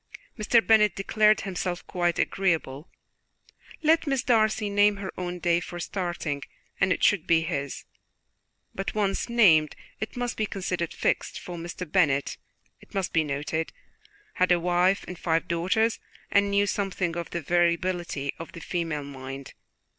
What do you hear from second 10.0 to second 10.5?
must be